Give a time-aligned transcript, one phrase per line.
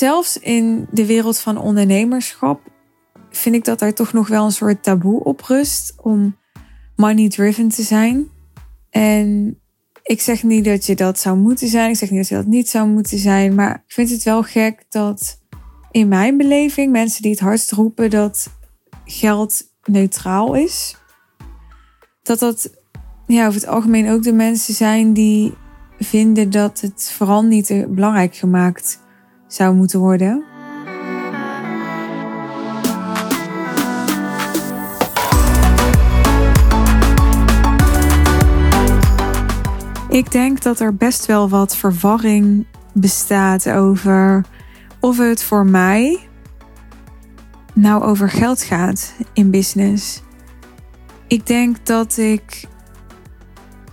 [0.00, 2.60] zelfs in de wereld van ondernemerschap
[3.30, 6.36] vind ik dat daar toch nog wel een soort taboe op rust om
[6.96, 8.28] money driven te zijn.
[8.90, 9.58] En
[10.02, 11.90] ik zeg niet dat je dat zou moeten zijn.
[11.90, 13.54] Ik zeg niet dat je dat niet zou moeten zijn.
[13.54, 15.38] Maar ik vind het wel gek dat
[15.90, 18.50] in mijn beleving mensen die het hardst roepen dat
[19.04, 20.96] geld neutraal is.
[22.22, 22.70] Dat dat
[23.26, 25.54] ja, over het algemeen ook de mensen zijn die
[25.98, 29.00] vinden dat het vooral niet belangrijk gemaakt
[29.52, 30.44] zou moeten worden.
[40.08, 44.44] Ik denk dat er best wel wat verwarring bestaat over
[45.00, 46.28] of het voor mij
[47.74, 50.22] nou over geld gaat in business.
[51.26, 52.64] Ik denk dat ik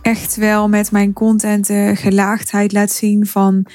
[0.02, 3.66] echt wel met mijn content de gelaagdheid laat zien van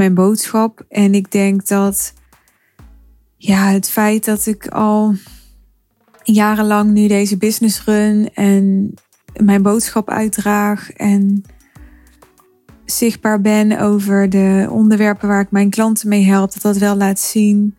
[0.00, 0.84] mijn boodschap.
[0.88, 2.12] En ik denk dat
[3.36, 5.14] ja, het feit dat ik al
[6.22, 8.94] jarenlang nu deze business run en
[9.42, 11.44] mijn boodschap uitdraag en
[12.84, 17.20] zichtbaar ben over de onderwerpen waar ik mijn klanten mee help, dat dat wel laat
[17.20, 17.76] zien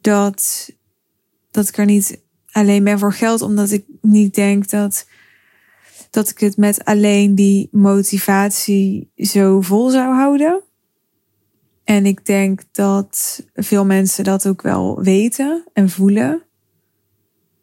[0.00, 0.70] dat,
[1.50, 5.06] dat ik er niet alleen ben voor geld, omdat ik niet denk dat,
[6.10, 10.62] dat ik het met alleen die motivatie zo vol zou houden.
[11.92, 16.42] En ik denk dat veel mensen dat ook wel weten en voelen.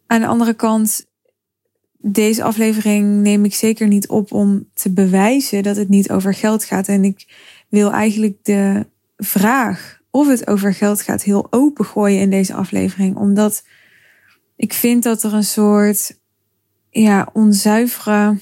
[0.08, 1.06] Aan de andere kant
[1.98, 6.64] deze aflevering neem ik zeker niet op om te bewijzen dat het niet over geld
[6.64, 6.88] gaat.
[6.88, 7.28] En ik
[7.70, 13.16] wil eigenlijk de vraag of het over geld gaat heel open gooien in deze aflevering.
[13.16, 13.64] Omdat
[14.56, 16.20] ik vind dat er een soort
[16.90, 18.38] ja, onzuivere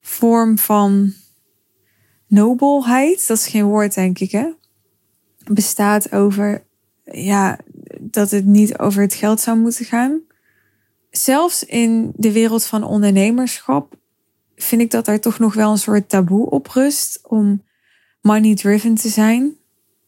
[0.00, 1.12] vorm van
[2.32, 4.46] nobelheid, dat is geen woord denk ik hè,
[5.44, 6.64] bestaat over
[7.04, 7.58] ja,
[8.00, 10.22] dat het niet over het geld zou moeten gaan
[11.12, 13.94] zelfs in de wereld van ondernemerschap
[14.56, 17.62] vind ik dat daar toch nog wel een soort taboe op rust om
[18.20, 19.56] money driven te zijn.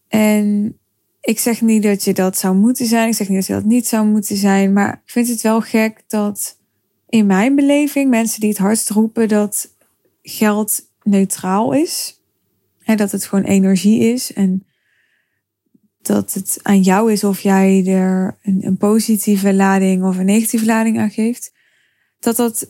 [0.09, 0.79] En
[1.21, 3.09] ik zeg niet dat je dat zou moeten zijn.
[3.09, 4.73] Ik zeg niet dat je dat niet zou moeten zijn.
[4.73, 6.59] Maar ik vind het wel gek dat
[7.09, 9.75] in mijn beleving mensen die het hardst roepen dat
[10.23, 12.23] geld neutraal is.
[12.85, 14.33] En dat het gewoon energie is.
[14.33, 14.67] En
[16.03, 20.67] dat het aan jou is of jij er een, een, positieve lading of een negatieve
[20.67, 21.53] lading aan geeft.
[22.19, 22.69] Dat dat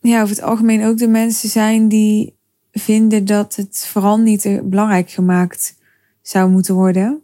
[0.00, 2.38] ja, over het algemeen ook de mensen zijn die
[2.72, 5.76] vinden dat het vooral niet belangrijk gemaakt
[6.22, 7.22] zou moeten worden.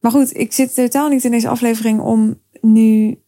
[0.00, 3.18] Maar goed, ik zit totaal niet in deze aflevering om nu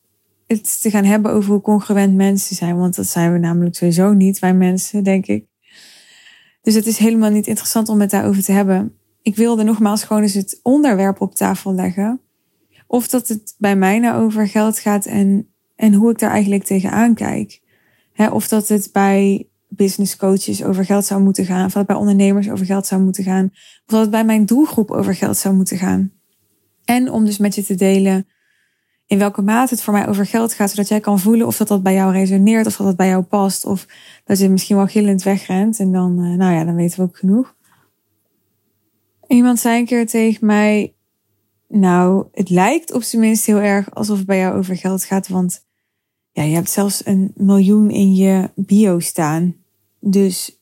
[0.47, 2.77] het te gaan hebben over hoe congruent mensen zijn.
[2.77, 5.47] Want dat zijn we namelijk sowieso niet, wij mensen, denk ik.
[6.65, 10.23] Dus het is helemaal niet interessant om het daarover te hebben ik wilde nogmaals gewoon
[10.23, 12.21] eens het onderwerp op tafel leggen.
[12.87, 16.65] Of dat het bij mij nou over geld gaat en, en hoe ik daar eigenlijk
[16.65, 17.61] tegenaan kijk.
[18.33, 21.65] of dat het bij business coaches over geld zou moeten gaan.
[21.65, 23.51] Of dat het bij ondernemers over geld zou moeten gaan.
[23.53, 26.13] Of dat het bij mijn doelgroep over geld zou moeten gaan.
[26.85, 28.27] En om dus met je te delen
[29.07, 30.71] in welke mate het voor mij over geld gaat.
[30.71, 32.67] Zodat jij kan voelen of dat, dat bij jou resoneert.
[32.67, 33.65] Of dat dat bij jou past.
[33.65, 33.87] Of
[34.25, 35.79] dat je misschien wel gillend wegrent.
[35.79, 37.55] En dan, eh, nou ja, dan weten we ook genoeg.
[39.29, 40.95] Iemand zei een keer tegen mij,
[41.69, 45.29] nou, het lijkt op zijn minst heel erg alsof het bij jou over geld gaat,
[45.29, 45.65] want
[46.33, 49.57] ja, je hebt zelfs een miljoen in je bio staan.
[50.01, 50.59] Dus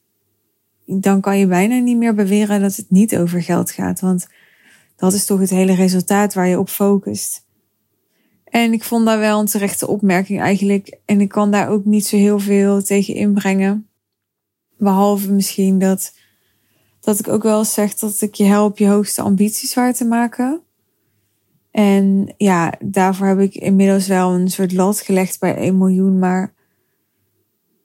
[0.87, 4.27] dan kan je bijna niet meer beweren dat het niet over geld gaat, want
[4.97, 7.45] dat is toch het hele resultaat waar je op focust.
[8.53, 10.99] En ik vond daar wel een terechte opmerking eigenlijk.
[11.05, 13.89] En ik kan daar ook niet zo heel veel tegen inbrengen.
[14.77, 16.15] Behalve misschien dat
[17.01, 20.61] dat ik ook wel zeg dat ik je help je hoogste ambities waar te maken.
[21.71, 26.19] En ja, daarvoor heb ik inmiddels wel een soort lat gelegd bij 1 miljoen.
[26.19, 26.55] Maar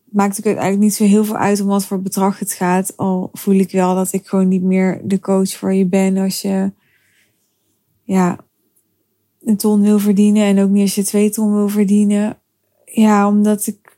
[0.05, 2.97] maakt ook eigenlijk niet zo heel veel uit om wat voor bedrag het gaat.
[2.97, 6.41] Al voel ik wel dat ik gewoon niet meer de coach voor je ben als
[6.41, 6.71] je
[8.03, 8.45] ja,
[9.43, 10.43] een ton wil verdienen.
[10.43, 12.39] En ook niet als je twee ton wil verdienen.
[12.85, 13.97] Ja, omdat ik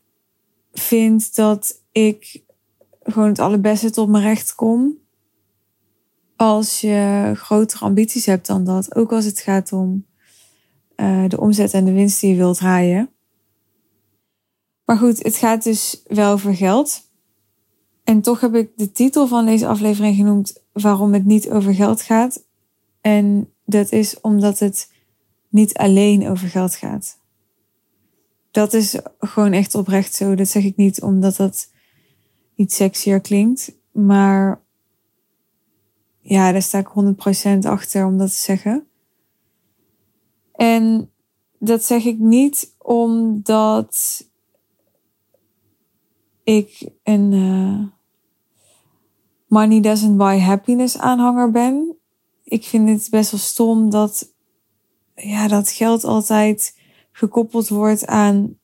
[0.73, 2.43] vind dat ik
[3.03, 4.97] gewoon het allerbeste tot mijn recht kom
[6.35, 8.95] als je grotere ambities hebt dan dat.
[8.95, 10.05] Ook als het gaat om
[10.95, 13.09] uh, de omzet en de winst die je wilt draaien.
[14.85, 17.01] Maar goed, het gaat dus wel over geld.
[18.03, 22.01] En toch heb ik de titel van deze aflevering genoemd waarom het niet over geld
[22.01, 22.43] gaat.
[23.01, 24.91] En dat is omdat het
[25.49, 27.17] niet alleen over geld gaat.
[28.51, 30.35] Dat is gewoon echt oprecht zo.
[30.35, 31.71] Dat zeg ik niet omdat dat
[32.55, 33.75] iets sexier klinkt.
[33.91, 34.61] Maar
[36.21, 36.91] ja, daar sta ik
[37.55, 38.87] 100% achter om dat te zeggen.
[40.55, 41.11] En
[41.59, 44.23] dat zeg ik niet omdat
[46.43, 47.87] ik een uh,
[49.47, 51.97] money doesn't buy happiness aanhanger ben.
[52.43, 54.33] Ik vind het best wel stom dat,
[55.21, 56.77] ja, dat geld altijd
[57.11, 58.59] gekoppeld wordt aan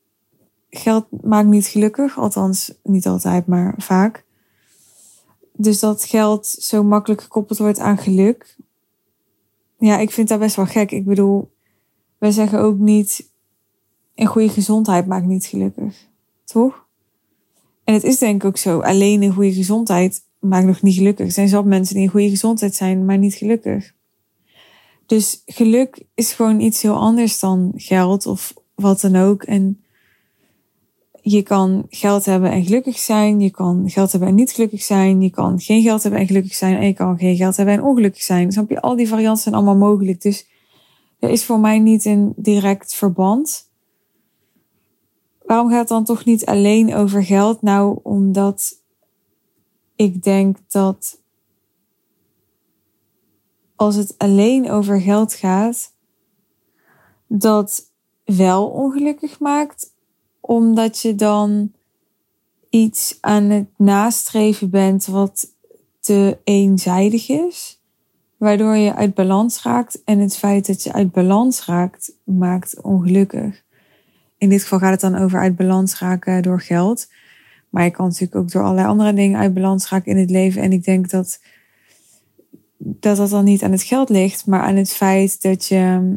[0.77, 2.17] geld maakt niet gelukkig.
[2.17, 4.25] Althans, niet altijd, maar vaak.
[5.53, 8.57] Dus dat geld zo makkelijk gekoppeld wordt aan geluk.
[9.77, 10.91] Ja, ik vind dat best wel gek.
[10.91, 11.51] Ik bedoel,
[12.17, 13.29] wij zeggen ook niet,
[14.15, 16.07] een goede gezondheid maakt niet gelukkig.
[16.43, 16.85] Toch?
[17.83, 18.79] En het is denk ik ook zo.
[18.79, 21.25] Alleen een goede gezondheid maakt nog niet gelukkig.
[21.25, 23.94] Er zijn zelf mensen die in goede gezondheid zijn, maar niet gelukkig.
[25.05, 29.43] Dus geluk is gewoon iets heel anders dan geld of wat dan ook.
[29.43, 29.83] En
[31.21, 33.39] je kan geld hebben en gelukkig zijn.
[33.39, 35.21] Je kan geld hebben en niet gelukkig zijn.
[35.21, 36.77] Je kan geen geld hebben en gelukkig zijn.
[36.77, 38.51] En je kan geen geld hebben en ongelukkig zijn.
[38.51, 38.81] Snap je?
[38.81, 40.21] Al die varianten zijn allemaal mogelijk.
[40.21, 40.47] Dus
[41.19, 43.69] er is voor mij niet een direct verband.
[45.45, 47.61] Waarom gaat het dan toch niet alleen over geld?
[47.61, 48.81] Nou, omdat
[49.95, 51.21] ik denk dat
[53.75, 55.93] als het alleen over geld gaat,
[57.27, 57.91] dat
[58.23, 59.93] wel ongelukkig maakt,
[60.39, 61.71] omdat je dan
[62.69, 65.53] iets aan het nastreven bent wat
[65.99, 67.81] te eenzijdig is,
[68.37, 70.03] waardoor je uit balans raakt.
[70.03, 73.63] En het feit dat je uit balans raakt, maakt ongelukkig.
[74.37, 77.07] In dit geval gaat het dan over uit balans raken door geld.
[77.69, 80.61] Maar je kan natuurlijk ook door allerlei andere dingen uit balans raken in het leven.
[80.61, 81.39] En ik denk dat
[82.87, 86.15] dat, dat dan niet aan het geld ligt, maar aan het feit dat je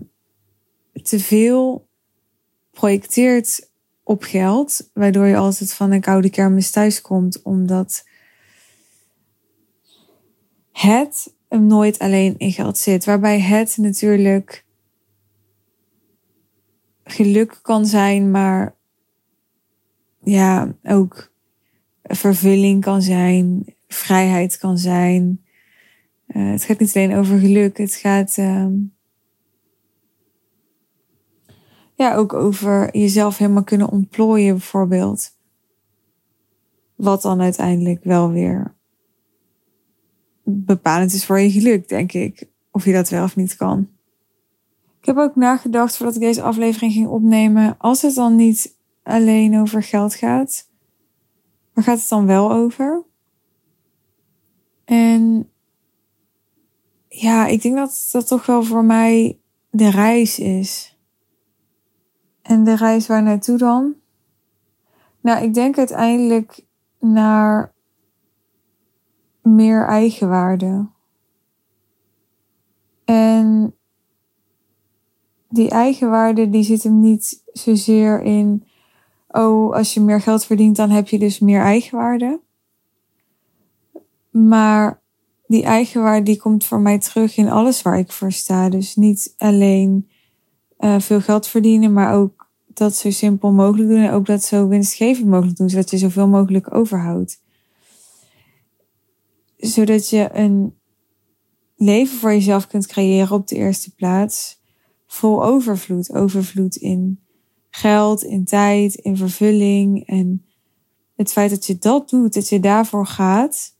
[1.02, 1.88] te veel
[2.70, 3.70] projecteert
[4.02, 8.04] op geld, waardoor je altijd van een koude kermis thuis komt, omdat
[10.72, 13.04] het hem nooit alleen in geld zit.
[13.04, 14.64] Waarbij het natuurlijk
[17.04, 18.74] geluk kan zijn, maar
[20.22, 21.32] ja, ook
[22.02, 25.42] vervulling kan zijn, vrijheid kan zijn.
[26.28, 28.66] Uh, het gaat niet alleen over geluk, het gaat uh,
[31.94, 35.36] ja, ook over jezelf helemaal kunnen ontplooien, bijvoorbeeld.
[36.94, 38.74] Wat dan uiteindelijk wel weer
[40.42, 42.48] bepalend is voor je geluk, denk ik.
[42.70, 43.88] Of je dat wel of niet kan.
[45.00, 47.74] Ik heb ook nagedacht voordat ik deze aflevering ging opnemen.
[47.78, 50.68] Als het dan niet alleen over geld gaat,
[51.72, 53.02] waar gaat het dan wel over?
[54.84, 55.50] En
[57.20, 59.38] ja, ik denk dat dat toch wel voor mij
[59.70, 60.98] de reis is.
[62.42, 63.94] En de reis waar naartoe dan?
[65.20, 66.64] Nou, ik denk uiteindelijk
[66.98, 67.74] naar
[69.42, 70.88] meer eigenwaarde.
[73.04, 73.74] En
[75.48, 78.64] die eigenwaarde die zit hem niet zozeer in,
[79.28, 82.40] oh, als je meer geld verdient, dan heb je dus meer eigenwaarde.
[84.30, 85.00] Maar
[85.48, 88.68] die eigenwaarde die komt voor mij terug in alles waar ik voor sta.
[88.68, 90.08] Dus niet alleen
[90.78, 94.68] uh, veel geld verdienen, maar ook dat zo simpel mogelijk doen en ook dat zo
[94.68, 97.42] winstgevend mogelijk doen, zodat je zoveel mogelijk overhoudt.
[99.56, 100.74] Zodat je een
[101.76, 104.60] leven voor jezelf kunt creëren op de eerste plaats,
[105.06, 106.12] vol overvloed.
[106.12, 107.20] Overvloed in
[107.70, 110.44] geld, in tijd, in vervulling en
[111.16, 113.76] het feit dat je dat doet, dat je daarvoor gaat,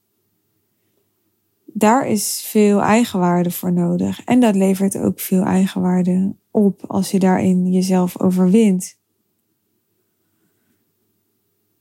[1.73, 4.25] daar is veel eigenwaarde voor nodig.
[4.25, 8.97] En dat levert ook veel eigenwaarde op als je daarin jezelf overwint.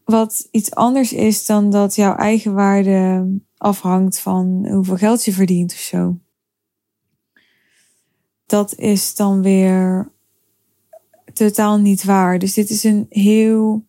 [0.03, 3.27] Wat iets anders is dan dat jouw eigenwaarde
[3.57, 6.19] afhangt van hoeveel geld je verdient of zo.
[8.45, 10.11] Dat is dan weer
[11.33, 12.39] totaal niet waar.
[12.39, 13.86] Dus dit is een heel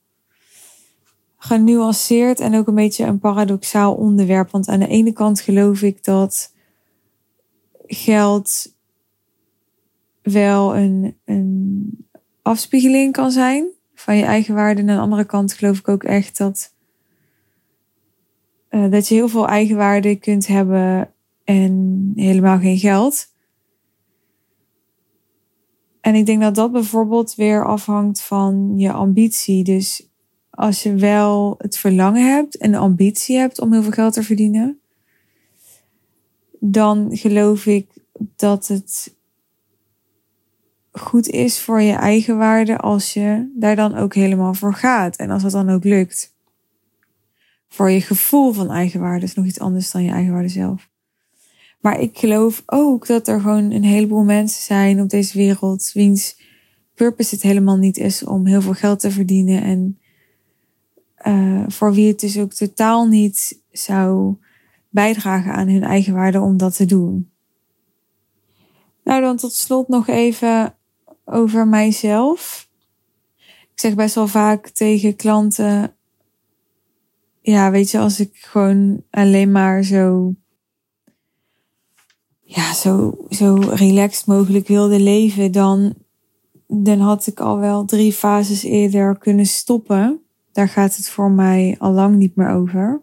[1.39, 4.51] genuanceerd en ook een beetje een paradoxaal onderwerp.
[4.51, 6.53] Want aan de ene kant geloof ik dat
[7.87, 8.75] geld
[10.23, 12.09] wel een, een
[12.43, 14.81] afspiegeling kan zijn van je eigen waarde.
[14.81, 16.75] En aan de andere kant geloof ik ook echt dat,
[18.71, 21.13] uh, dat je heel veel eigenwaarde kunt hebben
[21.45, 23.27] en helemaal geen geld.
[26.01, 29.65] En ik denk dat dat bijvoorbeeld weer afhangt van je ambitie.
[29.65, 30.09] Dus
[30.59, 34.23] als je wel het verlangen hebt en de ambitie hebt om heel veel geld te
[34.23, 34.81] verdienen,
[36.59, 37.91] dan geloof ik
[38.37, 39.15] dat het
[40.91, 45.31] goed is voor je eigen waarde als je daar dan ook helemaal voor gaat en
[45.31, 46.35] als het dan ook lukt.
[47.69, 50.89] Voor je gevoel van eigenwaarde is nog iets anders dan je eigenwaarde zelf.
[51.81, 56.41] Maar ik geloof ook dat er gewoon een heleboel mensen zijn op deze wereld wiens
[56.95, 59.63] purpose het helemaal niet is om heel veel geld te verdienen.
[59.63, 59.99] En
[61.27, 64.37] uh, voor wie het dus ook totaal niet zou
[64.89, 67.31] bijdragen aan hun eigen waarde om dat te doen.
[69.05, 70.75] Nou, dan tot slot nog even
[71.25, 72.69] over mijzelf.
[73.79, 75.95] Ik zeg best wel vaak tegen klanten:
[77.41, 80.35] Ja, weet je, als ik gewoon alleen maar zo.
[82.41, 85.95] Ja, zo, zo relaxed mogelijk wilde leven, dan,
[86.67, 90.23] dan had ik al wel drie fases eerder kunnen stoppen.
[90.59, 93.03] Daar gaat het voor mij al lang niet meer over.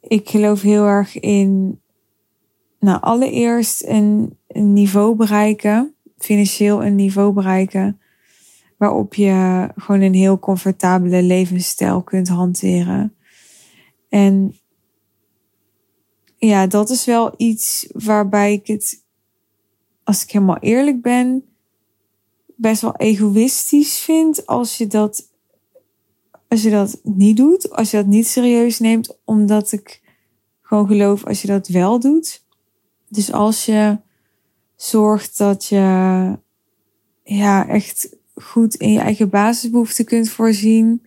[0.00, 1.80] Ik geloof heel erg in,
[2.80, 8.00] nou, allereerst een, een niveau bereiken, financieel een niveau bereiken,
[8.76, 13.14] waarop je gewoon een heel comfortabele levensstijl kunt hanteren.
[14.08, 14.56] En
[16.36, 19.04] ja, dat is wel iets waarbij ik het,
[20.04, 21.44] als ik helemaal eerlijk ben,
[22.56, 25.28] best wel egoïstisch vind als je dat
[26.50, 30.00] als je dat niet doet, als je dat niet serieus neemt, omdat ik
[30.62, 32.44] gewoon geloof als je dat wel doet.
[33.08, 33.98] Dus als je
[34.76, 35.78] zorgt dat je
[37.22, 41.06] ja, echt goed in je eigen basisbehoeften kunt voorzien,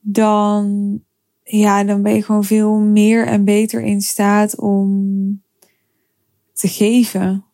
[0.00, 1.00] dan,
[1.42, 5.42] ja, dan ben je gewoon veel meer en beter in staat om
[6.52, 7.44] te geven.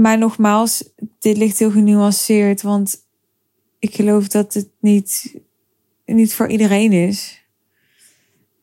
[0.00, 3.06] Maar nogmaals, dit ligt heel genuanceerd, want
[3.78, 5.36] ik geloof dat het niet,
[6.04, 7.46] niet voor iedereen is.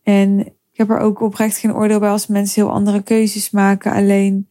[0.03, 3.91] En ik heb er ook oprecht geen oordeel bij als mensen heel andere keuzes maken.
[3.91, 4.47] Alleen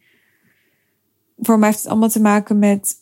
[1.39, 2.95] voor mij heeft het allemaal te maken met,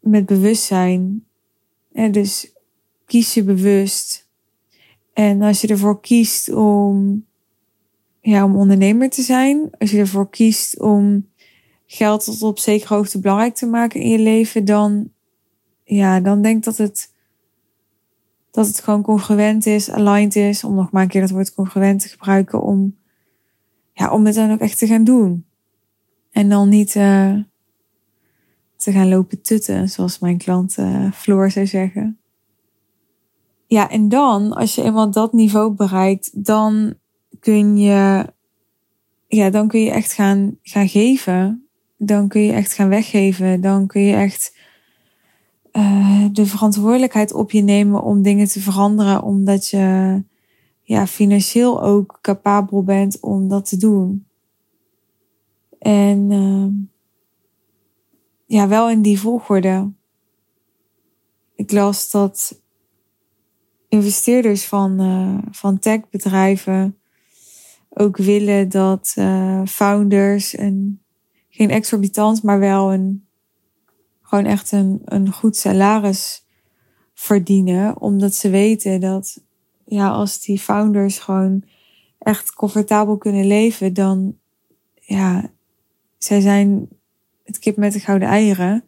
[0.00, 1.26] met bewustzijn.
[1.92, 2.52] En dus
[3.06, 4.28] kies je bewust.
[5.12, 7.26] En als je ervoor kiest om,
[8.20, 11.30] ja, om ondernemer te zijn, als je ervoor kiest om
[11.92, 15.10] geld tot op zekere hoogte belangrijk te maken in je leven, dan,
[15.84, 17.12] ja, dan denk dat het,
[18.50, 22.00] dat het gewoon congruent is, aligned is, om nog maar een keer dat woord congruent
[22.00, 22.96] te gebruiken, om,
[23.92, 25.46] ja, om het dan ook echt te gaan doen.
[26.30, 27.38] En dan niet uh,
[28.76, 32.18] te gaan lopen tutten, zoals mijn klant uh, Floor zou zeggen.
[33.66, 36.94] Ja, en dan, als je eenmaal dat niveau bereikt, dan
[37.40, 38.32] kun je,
[39.26, 41.61] ja, dan kun je echt gaan, gaan geven
[42.04, 43.60] dan kun je echt gaan weggeven.
[43.60, 44.56] Dan kun je echt
[45.72, 50.22] uh, de verantwoordelijkheid op je nemen om dingen te veranderen, omdat je
[50.82, 54.26] ja, financieel ook capabel bent om dat te doen.
[55.78, 56.66] En uh,
[58.46, 59.92] ja, wel in die volgorde.
[61.54, 62.60] Ik las dat
[63.88, 66.96] investeerders van, uh, van techbedrijven
[67.88, 71.01] ook willen dat uh, founders en
[71.54, 73.26] geen exorbitant, maar wel een,
[74.22, 76.44] gewoon echt een, een goed salaris
[77.14, 78.00] verdienen.
[78.00, 79.40] Omdat ze weten dat,
[79.84, 81.64] ja, als die founders gewoon
[82.18, 84.36] echt comfortabel kunnen leven, dan,
[84.94, 85.50] ja,
[86.18, 86.88] zij zijn
[87.44, 88.84] het kip met de gouden eieren.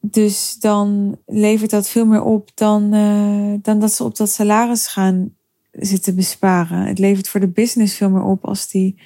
[0.00, 4.86] Dus dan levert dat veel meer op dan, uh, dan dat ze op dat salaris
[4.86, 5.34] gaan
[5.70, 6.86] zitten besparen.
[6.86, 9.00] Het levert voor de business veel meer op als die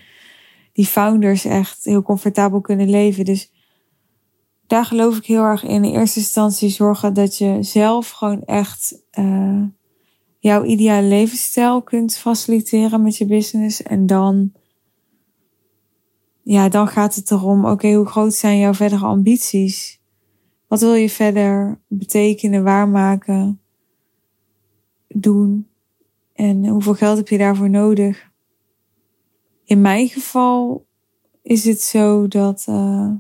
[0.75, 3.25] die founders echt heel comfortabel kunnen leven.
[3.25, 3.53] Dus
[4.67, 5.85] daar geloof ik heel erg in.
[5.85, 9.63] In eerste instantie zorgen dat je zelf gewoon echt uh,
[10.39, 13.83] jouw ideale levensstijl kunt faciliteren met je business.
[13.83, 14.53] En dan,
[16.43, 20.01] ja, dan gaat het erom, oké, hoe groot zijn jouw verdere ambities?
[20.69, 23.61] Wat wil je verder betekenen, waarmaken,
[25.09, 25.69] doen?
[26.33, 28.33] En hoeveel geld heb je daarvoor nodig?
[29.75, 30.87] In mijn geval
[31.43, 33.11] is het zo dat, uh,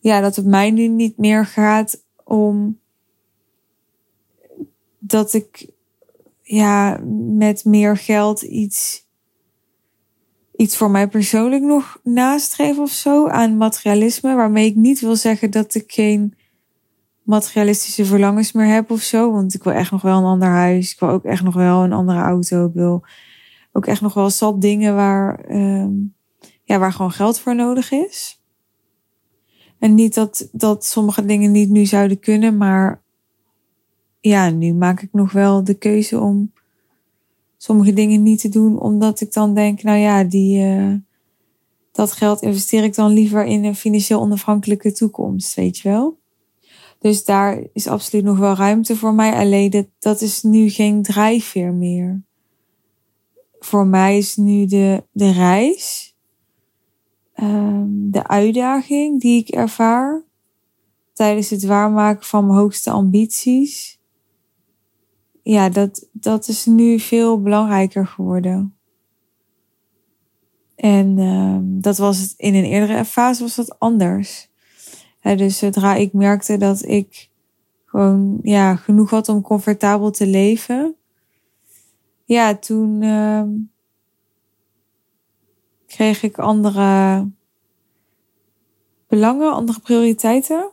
[0.00, 2.78] ja, dat het mij nu niet meer gaat om
[4.98, 5.70] dat ik
[6.42, 7.00] ja,
[7.36, 9.06] met meer geld iets,
[10.56, 14.34] iets voor mij persoonlijk nog nastreef of zo aan materialisme.
[14.34, 16.34] Waarmee ik niet wil zeggen dat ik geen
[17.22, 19.32] materialistische verlangens meer heb of zo.
[19.32, 20.92] Want ik wil echt nog wel een ander huis.
[20.92, 22.66] Ik wil ook echt nog wel een andere auto.
[22.66, 23.04] Ik wil
[23.78, 26.14] ook echt nog wel zat dingen waar, um,
[26.64, 28.42] ja, waar gewoon geld voor nodig is.
[29.78, 33.02] En niet dat, dat sommige dingen niet nu zouden kunnen, maar
[34.20, 36.52] ja, nu maak ik nog wel de keuze om
[37.56, 40.94] sommige dingen niet te doen, omdat ik dan denk, nou ja, die, uh,
[41.92, 46.18] dat geld investeer ik dan liever in een financieel onafhankelijke toekomst, weet je wel.
[46.98, 49.32] Dus daar is absoluut nog wel ruimte voor mij.
[49.32, 52.22] Alleen dat, dat is nu geen drijfveer meer.
[53.58, 56.14] Voor mij is nu de, de reis,
[57.32, 60.24] ehm, de uitdaging die ik ervaar
[61.12, 64.00] tijdens het waarmaken van mijn hoogste ambities.
[65.42, 68.78] Ja, dat, dat is nu veel belangrijker geworden.
[70.76, 74.48] En uh, dat was het in een eerdere fase was dat anders.
[75.22, 77.30] dus zodra ik merkte dat ik
[77.84, 80.97] gewoon ja, genoeg had om comfortabel te leven.
[82.28, 83.42] Ja, toen uh,
[85.86, 87.28] kreeg ik andere
[89.06, 90.70] belangen, andere prioriteiten.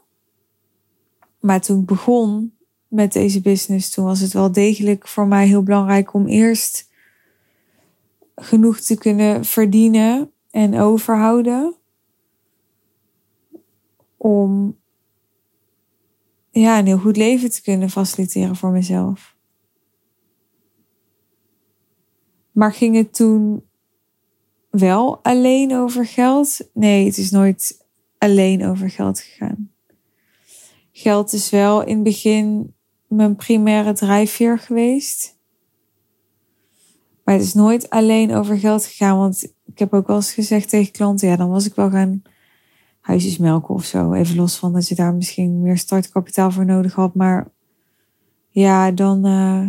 [1.39, 2.53] Maar toen ik begon
[2.88, 6.89] met deze business, toen was het wel degelijk voor mij heel belangrijk om eerst
[8.35, 11.75] genoeg te kunnen verdienen en overhouden.
[14.17, 14.77] Om
[16.51, 19.35] ja, een heel goed leven te kunnen faciliteren voor mezelf.
[22.55, 23.63] Maar ging het toen
[24.69, 26.69] wel alleen over geld?
[26.74, 27.85] Nee, het is nooit
[28.17, 29.71] alleen over geld gegaan.
[30.91, 32.74] Geld is wel in het begin
[33.07, 35.38] mijn primaire drijfveer geweest.
[37.24, 39.17] Maar het is nooit alleen over geld gegaan.
[39.17, 42.21] Want ik heb ook wel eens gezegd tegen klanten, ja, dan was ik wel gaan
[43.00, 44.13] huisjes melken of zo.
[44.13, 47.15] Even los van dat je daar misschien meer startkapitaal voor nodig had.
[47.15, 47.51] Maar
[48.50, 49.25] ja, dan.
[49.25, 49.67] Uh,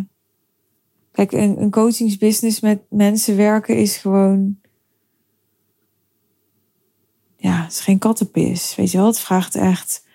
[1.17, 4.59] kijk, een, coachingsbusiness met mensen werken is gewoon.
[7.37, 8.75] Ja, het is geen kattenpis.
[8.75, 10.07] Weet je wel, het vraagt echt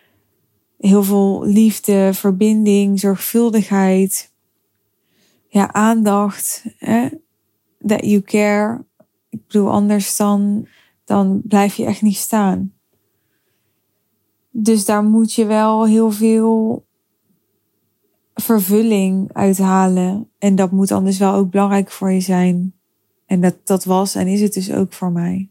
[0.78, 4.32] heel veel liefde, verbinding, zorgvuldigheid.
[5.48, 6.64] Ja, aandacht.
[6.78, 7.10] Hè?
[7.86, 8.86] that you care.
[9.30, 10.68] Ik bedoel, anders dan,
[11.06, 12.74] dan blijf je echt niet staan.
[14.52, 16.86] Dus daar moet je wel heel veel
[18.42, 20.30] vervulling uithalen.
[20.38, 22.74] En dat moet anders wel ook belangrijk voor je zijn.
[23.26, 25.50] En dat, dat was en is het dus ook voor mij.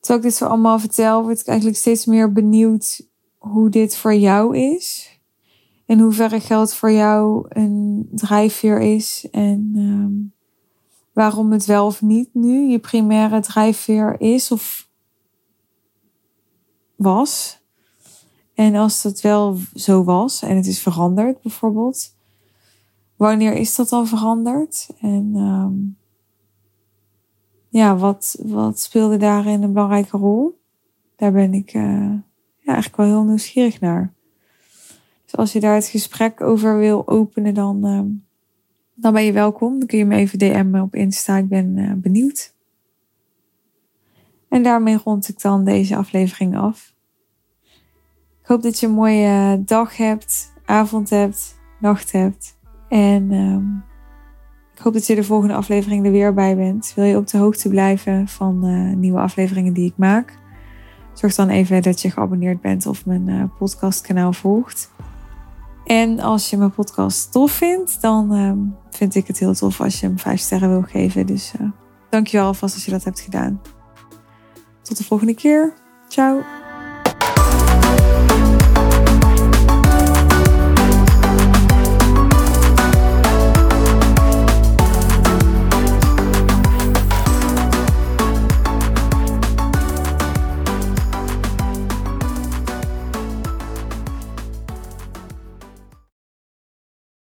[0.00, 3.06] Terwijl ik dit zo allemaal vertel, word ik eigenlijk steeds meer benieuwd
[3.38, 5.10] hoe dit voor jou is.
[5.86, 9.28] In hoeverre geld voor jou een drijfveer is.
[9.30, 10.32] En um,
[11.12, 14.88] waarom het wel of niet nu je primaire drijfveer is of
[16.96, 17.61] was.
[18.62, 22.14] En als dat wel zo was en het is veranderd bijvoorbeeld,
[23.16, 24.88] wanneer is dat dan veranderd?
[25.00, 25.96] En um,
[27.68, 30.60] ja, wat, wat speelde daarin een belangrijke rol?
[31.16, 31.82] Daar ben ik uh,
[32.58, 34.12] ja, eigenlijk wel heel nieuwsgierig naar.
[35.24, 38.24] Dus als je daar het gesprek over wil openen, dan um,
[38.94, 39.78] dan ben je welkom.
[39.78, 41.36] Dan kun je me even DM'en op Insta.
[41.36, 42.54] Ik ben uh, benieuwd.
[44.48, 46.91] En daarmee rond ik dan deze aflevering af.
[48.42, 52.56] Ik hoop dat je een mooie dag hebt, avond hebt, nacht hebt.
[52.88, 53.84] En um,
[54.74, 56.92] ik hoop dat je de volgende aflevering er weer bij bent.
[56.96, 60.38] Wil je op de hoogte blijven van uh, nieuwe afleveringen die ik maak?
[61.12, 64.90] Zorg dan even dat je geabonneerd bent of mijn uh, podcastkanaal volgt.
[65.84, 68.52] En als je mijn podcast tof vindt, dan uh,
[68.90, 71.26] vind ik het heel tof als je hem vijf sterren wil geven.
[71.26, 71.68] Dus uh,
[72.10, 73.60] dankjewel alvast als je dat hebt gedaan.
[74.82, 75.72] Tot de volgende keer.
[76.08, 76.61] Ciao.